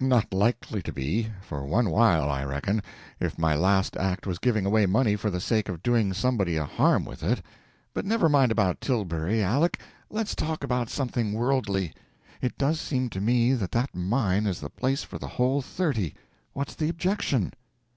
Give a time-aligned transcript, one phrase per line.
[0.00, 2.82] "Not likely to be, for _one _while, I reckon,
[3.20, 6.64] if my last act was giving away money for the sake of doing somebody a
[6.64, 7.40] harm with it.
[7.92, 9.78] But never mind about Tilbury, Aleck,
[10.10, 11.92] let's talk about something worldly.
[12.42, 16.14] It does seem to me that that mine is the place for the whole thirty.
[16.54, 17.52] What's the objection?"